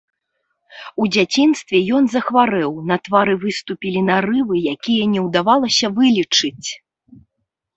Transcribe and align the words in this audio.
У 1.03 1.05
дзяцінстве 1.15 1.81
ён 1.97 2.03
захварэў, 2.15 2.73
на 2.91 2.95
твары 3.09 3.33
выступілі 3.43 3.99
нарывы, 4.09 4.55
якія 4.73 5.03
не 5.13 5.21
ўдавалася 5.27 5.87
вылечыць. 6.01 6.69